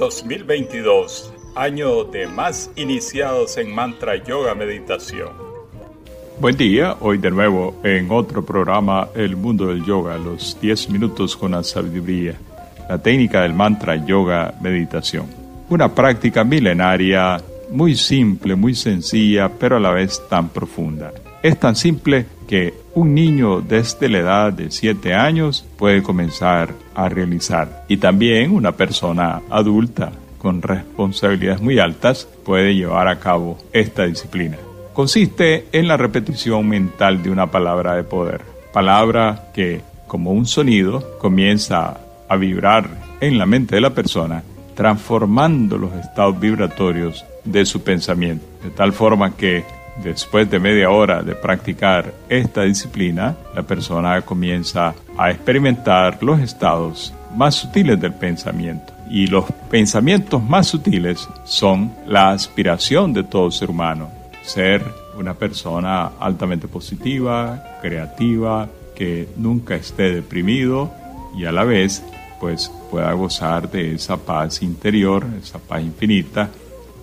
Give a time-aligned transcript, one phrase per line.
[0.00, 5.28] 2022, año de más iniciados en mantra yoga meditación.
[6.40, 11.36] Buen día, hoy de nuevo en otro programa El mundo del yoga, los 10 minutos
[11.36, 12.34] con la sabiduría,
[12.88, 15.26] la técnica del mantra yoga meditación.
[15.68, 17.38] Una práctica milenaria
[17.70, 21.12] muy simple, muy sencilla, pero a la vez tan profunda.
[21.42, 27.08] Es tan simple que un niño desde la edad de 7 años puede comenzar a
[27.08, 27.84] realizar.
[27.88, 34.58] Y también una persona adulta con responsabilidades muy altas puede llevar a cabo esta disciplina.
[34.92, 38.42] Consiste en la repetición mental de una palabra de poder.
[38.72, 42.88] Palabra que, como un sonido, comienza a vibrar
[43.20, 44.42] en la mente de la persona,
[44.74, 48.44] transformando los estados vibratorios de su pensamiento.
[48.62, 49.64] De tal forma que
[50.02, 57.12] Después de media hora de practicar esta disciplina, la persona comienza a experimentar los estados
[57.36, 58.94] más sutiles del pensamiento.
[59.10, 64.10] Y los pensamientos más sutiles son la aspiración de todo ser humano.
[64.42, 64.82] Ser
[65.18, 70.92] una persona altamente positiva, creativa, que nunca esté deprimido
[71.36, 72.02] y a la vez
[72.40, 76.48] pues pueda gozar de esa paz interior, esa paz infinita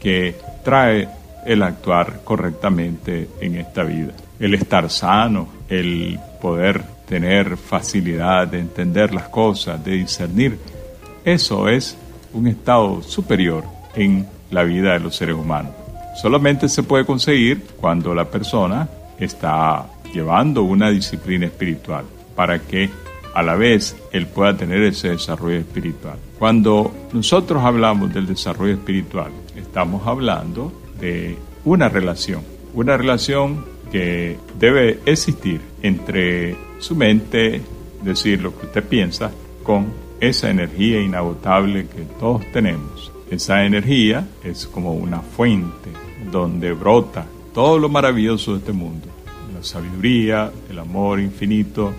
[0.00, 1.17] que trae
[1.48, 4.12] el actuar correctamente en esta vida.
[4.38, 10.58] El estar sano, el poder tener facilidad de entender las cosas, de discernir,
[11.24, 11.96] eso es
[12.34, 15.72] un estado superior en la vida de los seres humanos.
[16.20, 18.86] Solamente se puede conseguir cuando la persona
[19.18, 22.04] está llevando una disciplina espiritual
[22.36, 22.90] para que
[23.34, 26.18] a la vez él pueda tener ese desarrollo espiritual.
[26.38, 32.42] Cuando nosotros hablamos del desarrollo espiritual, estamos hablando de una relación,
[32.74, 37.62] una relación que debe existir entre su mente,
[38.02, 39.30] decir lo que usted piensa,
[39.62, 39.86] con
[40.20, 43.12] esa energía inagotable que todos tenemos.
[43.30, 45.90] Esa energía es como una fuente
[46.30, 49.06] donde brota todo lo maravilloso de este mundo.
[49.54, 51.92] La sabiduría, el amor infinito,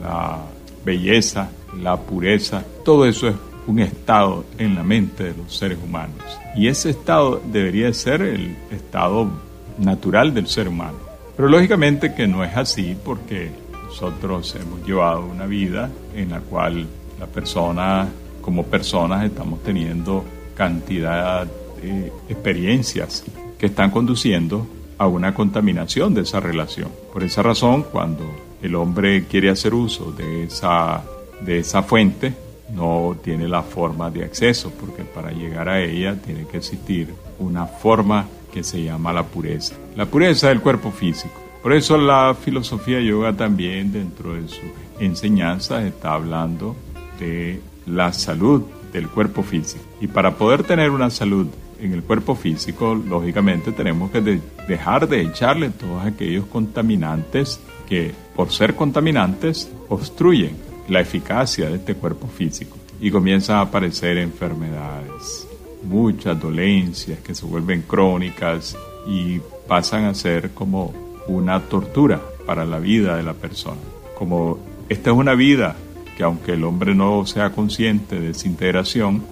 [0.00, 0.42] la
[0.84, 3.34] belleza, la pureza, todo eso es
[3.66, 6.22] un estado en la mente de los seres humanos.
[6.54, 9.28] Y ese estado debería ser el estado
[9.78, 10.98] natural del ser humano.
[11.36, 13.50] Pero lógicamente que no es así porque
[13.84, 16.86] nosotros hemos llevado una vida en la cual
[17.20, 18.08] la persona,
[18.40, 21.46] como personas, estamos teniendo cantidad
[21.82, 23.24] de experiencias
[23.58, 24.66] que están conduciendo
[24.98, 26.90] a una contaminación de esa relación.
[27.12, 28.24] Por esa razón, cuando
[28.62, 31.02] el hombre quiere hacer uso de esa,
[31.42, 32.32] de esa fuente,
[32.74, 37.66] no tiene la forma de acceso, porque para llegar a ella tiene que existir una
[37.66, 39.74] forma que se llama la pureza.
[39.94, 41.34] La pureza del cuerpo físico.
[41.62, 46.76] Por eso la filosofía yoga también dentro de sus enseñanzas está hablando
[47.18, 48.62] de la salud
[48.92, 49.84] del cuerpo físico.
[50.00, 51.46] Y para poder tener una salud
[51.80, 58.50] en el cuerpo físico, lógicamente tenemos que dejar de echarle todos aquellos contaminantes que, por
[58.50, 65.46] ser contaminantes, obstruyen la eficacia de este cuerpo físico y comienzan a aparecer enfermedades,
[65.82, 68.76] muchas dolencias que se vuelven crónicas
[69.06, 70.94] y pasan a ser como
[71.28, 73.80] una tortura para la vida de la persona.
[74.16, 74.58] Como
[74.88, 75.76] esta es una vida
[76.16, 79.22] que aunque el hombre no sea consciente de esa integración,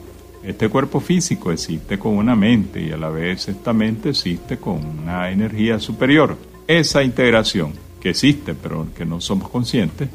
[0.43, 4.85] este cuerpo físico existe con una mente y a la vez esta mente existe con
[4.85, 6.37] una energía superior.
[6.67, 10.11] Esa integración que existe pero que no somos conscientes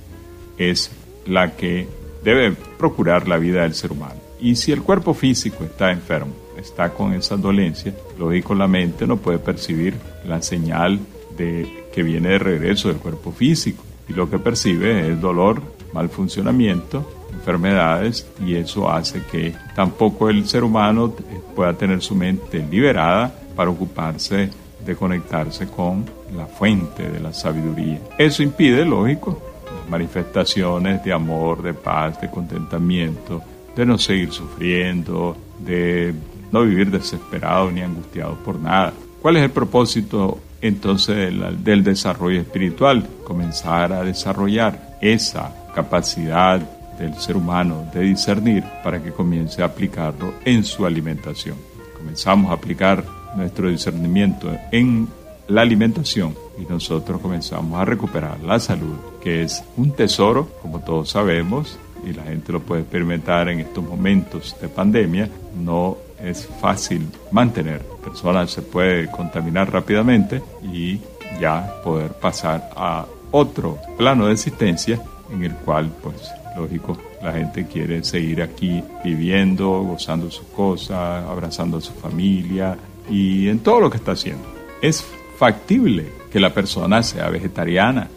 [0.58, 0.92] es
[1.30, 1.88] la que
[2.24, 4.20] debe procurar la vida del ser humano.
[4.42, 9.18] Y si el cuerpo físico está enfermo, está con esa dolencia, lógico la mente no
[9.18, 9.96] puede percibir
[10.26, 11.00] la señal
[11.38, 15.62] de que viene de regreso del cuerpo físico y lo que percibe es dolor,
[15.94, 21.14] mal funcionamiento, enfermedades y eso hace que tampoco el ser humano
[21.56, 24.50] pueda tener su mente liberada para ocuparse
[24.86, 28.00] de conectarse con la fuente de la sabiduría.
[28.18, 29.42] Eso impide, lógico,
[29.90, 33.42] manifestaciones de amor, de paz, de contentamiento,
[33.76, 36.14] de no seguir sufriendo, de
[36.52, 38.94] no vivir desesperado ni angustiado por nada.
[39.22, 41.34] ¿Cuál es el propósito entonces
[41.64, 43.08] del, desarrollo espiritual?
[43.24, 46.60] Comenzar a desarrollar esa capacidad
[46.98, 51.56] del ser humano de discernir para que comience a aplicarlo en su alimentación.
[51.98, 53.04] Comenzamos a aplicar
[53.36, 55.08] nuestro discernimiento en
[55.50, 61.10] la alimentación y nosotros comenzamos a recuperar la salud, que es un tesoro, como todos
[61.10, 65.30] sabemos, y la gente lo puede experimentar en estos momentos de pandemia,
[65.62, 67.82] no es fácil mantener.
[68.04, 71.00] Personas se puede contaminar rápidamente y
[71.42, 75.02] ya poder pasar a otro plano de existencia
[75.32, 81.78] en el cual pues Lógico, la gente quiere seguir aquí viviendo, gozando sus cosas, abrazando
[81.78, 82.78] a su familia
[83.10, 84.44] y en todo lo que está haciendo.
[84.82, 85.06] Es
[85.40, 88.10] factible que la persona sea vegetariana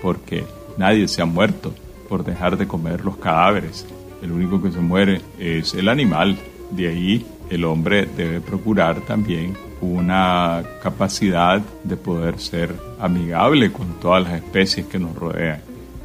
[0.00, 0.44] porque
[0.76, 1.74] nadie se ha muerto
[2.08, 3.84] por dejar de comer los cadáveres.
[4.22, 6.38] El único que se muere es el animal.
[6.70, 14.22] De ahí el hombre debe procurar también una capacidad de poder ser amigable con todas
[14.22, 15.60] las especies que nos rodean.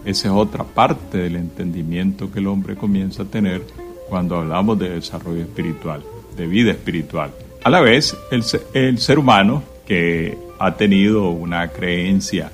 [0.06, 3.62] Esa es otra parte del entendimiento que el hombre comienza a tener
[4.10, 6.02] cuando hablamos de desarrollo espiritual,
[6.36, 7.31] de vida espiritual.
[7.64, 8.44] A la vez, el,
[8.74, 12.52] el ser humano que ha tenido una creencia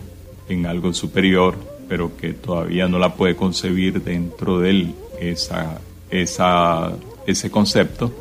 [0.47, 1.55] en algo superior,
[1.87, 4.95] pero que todavía no la puede concebir dentro de él,
[7.25, 8.11] ese concepto,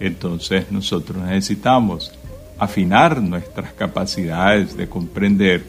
[0.00, 2.12] entonces nosotros necesitamos
[2.58, 5.64] afinar nuestras capacidades de comprender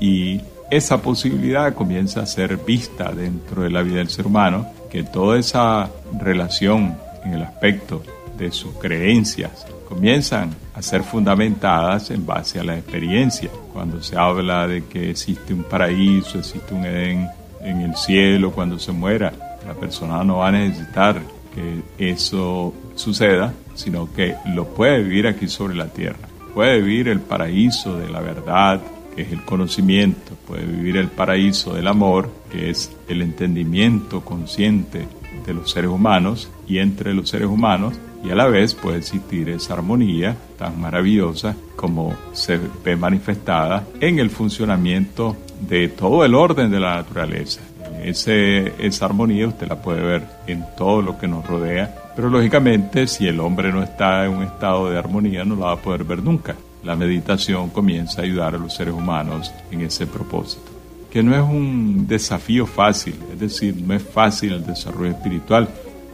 [0.00, 0.40] y
[0.70, 5.38] esa posibilidad comienza a ser vista dentro de la vida del ser humano, que toda
[5.38, 8.02] esa relación en el aspecto
[8.36, 13.50] de sus creencias comienzan a ser fundamentadas en base a la experiencia.
[13.72, 17.28] Cuando se habla de que existe un paraíso, existe un Edén
[17.60, 19.32] en el cielo, cuando se muera,
[19.66, 21.20] la persona no va a necesitar
[21.54, 26.28] que eso suceda, sino que lo puede vivir aquí sobre la tierra.
[26.54, 28.80] Puede vivir el paraíso de la verdad,
[29.14, 35.08] que es el conocimiento, puede vivir el paraíso del amor, que es el entendimiento consciente
[35.46, 37.94] de los seres humanos y entre los seres humanos,
[38.24, 44.18] y a la vez puede existir esa armonía tan maravillosa como se ve manifestada en
[44.18, 47.60] el funcionamiento de todo el orden de la naturaleza.
[48.02, 53.06] Ese, esa armonía usted la puede ver en todo lo que nos rodea, pero lógicamente
[53.06, 56.04] si el hombre no está en un estado de armonía no la va a poder
[56.04, 56.54] ver nunca.
[56.82, 60.70] La meditación comienza a ayudar a los seres humanos en ese propósito,
[61.16, 65.66] que no es un desafío fácil, es decir, no es fácil el desarrollo espiritual,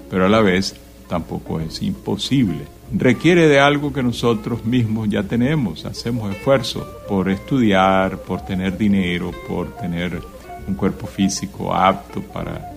[0.08, 0.76] pero a la vez
[1.08, 2.60] tampoco es imposible.
[2.96, 9.32] Requiere de algo que nosotros mismos ya tenemos, hacemos esfuerzo por estudiar, por tener dinero,
[9.49, 10.20] por tener
[10.69, 12.72] un cuerpo físico apto para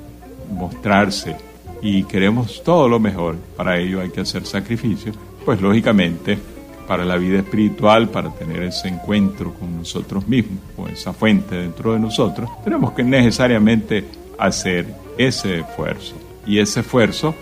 [0.51, 1.35] mostrarse
[1.79, 3.35] y queremos todo lo mejor.
[3.55, 6.39] Para ello hay que hacer sacrificios, pues lógicamente
[6.87, 11.93] para la vida espiritual, para tener ese encuentro con nosotros mismos, con esa fuente dentro
[11.93, 14.05] de nosotros, tenemos que necesariamente
[14.37, 14.87] hacer
[15.17, 16.15] ese esfuerzo.
[16.45, 17.33] Y ese esfuerzo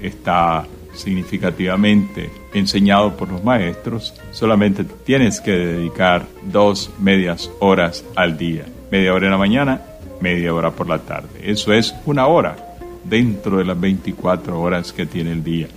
[0.00, 8.66] está significativamente enseñado por los maestros, solamente tienes que dedicar dos medias horas al día.
[8.90, 9.82] Media hora en la mañana,
[10.20, 11.28] media hora por la tarde.
[11.42, 12.56] Eso es una hora
[13.04, 15.68] dentro de las 24 horas que tiene el día.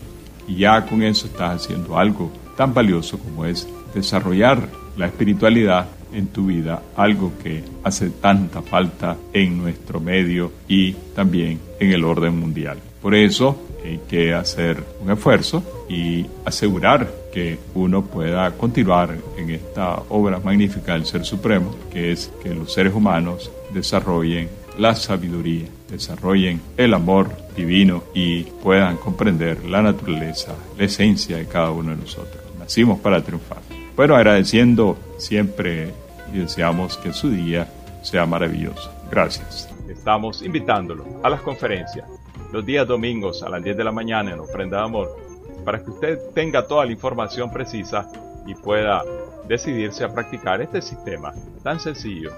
[0.47, 4.67] Y ya con eso estás haciendo algo tan valioso como es desarrollar
[4.97, 11.59] la espiritualidad en tu vida, algo que hace tanta falta en nuestro medio y también
[11.79, 12.77] en el orden mundial.
[13.01, 19.95] Por eso hay que hacer un esfuerzo y asegurar que uno pueda continuar en esta
[20.09, 26.61] obra magnífica del Ser Supremo, que es que los seres humanos desarrollen la sabiduría, desarrollen
[26.77, 32.41] el amor divino y puedan comprender la naturaleza, la esencia de cada uno de nosotros.
[32.57, 33.59] Nacimos para triunfar.
[33.95, 35.93] Bueno, agradeciendo siempre
[36.33, 37.67] y deseamos que su día
[38.01, 38.91] sea maravilloso.
[39.11, 39.69] Gracias.
[39.89, 42.05] Estamos invitándolo a las conferencias
[42.51, 45.15] los días domingos a las 10 de la mañana en Ofrenda de Amor,
[45.63, 48.11] para que usted tenga toda la información precisa
[48.45, 49.03] y pueda
[49.47, 52.31] decidirse a practicar este sistema tan sencillo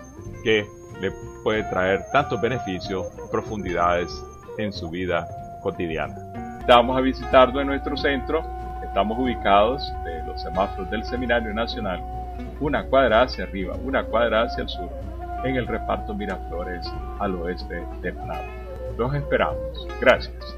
[0.43, 0.65] que
[1.03, 1.11] le
[1.43, 4.09] puede traer tantos beneficios profundidades
[4.57, 5.27] en su vida
[5.61, 6.15] cotidiana.
[6.65, 8.41] Vamos a visitarlo en nuestro centro.
[8.81, 12.01] Estamos ubicados de los semáforos del Seminario Nacional,
[12.61, 14.89] una cuadra hacia arriba, una cuadra hacia el sur,
[15.43, 18.39] en el reparto Miraflores al oeste de Panamá.
[18.97, 19.87] Los esperamos.
[19.99, 20.55] Gracias.